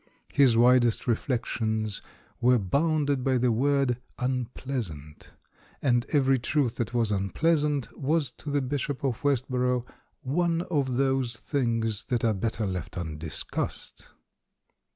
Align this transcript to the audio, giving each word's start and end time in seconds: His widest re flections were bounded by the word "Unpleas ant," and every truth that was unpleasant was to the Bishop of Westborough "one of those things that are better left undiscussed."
His 0.33 0.57
widest 0.57 1.05
re 1.05 1.13
flections 1.13 2.01
were 2.41 2.57
bounded 2.57 3.23
by 3.23 3.37
the 3.37 3.51
word 3.51 3.99
"Unpleas 4.17 4.89
ant," 4.89 5.33
and 5.79 6.07
every 6.09 6.39
truth 6.39 6.77
that 6.77 6.91
was 6.91 7.11
unpleasant 7.11 7.95
was 7.95 8.31
to 8.39 8.49
the 8.49 8.61
Bishop 8.63 9.03
of 9.03 9.23
Westborough 9.23 9.85
"one 10.23 10.63
of 10.71 10.97
those 10.97 11.37
things 11.37 12.05
that 12.05 12.25
are 12.25 12.33
better 12.33 12.65
left 12.65 12.97
undiscussed." 12.97 14.09